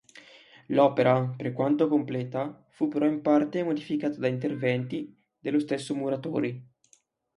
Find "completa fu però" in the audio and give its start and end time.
1.87-3.05